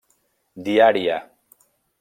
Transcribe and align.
Diària. 0.69 1.21